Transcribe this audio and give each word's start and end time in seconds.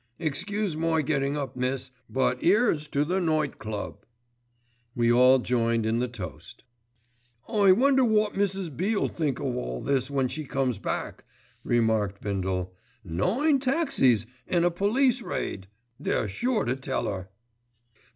"Excuse 0.17 0.75
my 0.75 1.03
getting 1.03 1.37
up, 1.37 1.55
miss, 1.55 1.91
but 2.09 2.43
'eres 2.43 2.87
to 2.87 3.05
the 3.05 3.21
Night 3.21 3.59
Club." 3.59 4.03
We 4.95 5.11
all 5.13 5.37
joined 5.37 5.85
in 5.85 5.99
the 5.99 6.07
toast. 6.07 6.63
"I 7.47 7.71
wonder 7.73 8.03
wot 8.03 8.33
Mrs. 8.33 8.75
B.'ll 8.75 9.09
think 9.09 9.39
of 9.39 9.45
it 9.45 9.49
all 9.53 9.83
when 10.09 10.27
she 10.27 10.43
comes 10.43 10.79
back," 10.79 11.23
remarked 11.63 12.19
Bindle. 12.19 12.73
"Nine 13.03 13.59
taxis 13.59 14.25
an' 14.47 14.63
a 14.63 14.71
police 14.71 15.21
raid. 15.21 15.67
They're 15.99 16.27
sure 16.27 16.65
to 16.65 16.75
tell 16.75 17.07
'er." 17.07 17.29